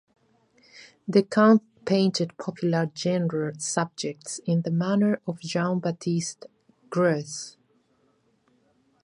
[1.07, 6.47] Descamps painted popular genre subjects in the manner of Jean-Baptiste
[6.89, 7.55] Greuze.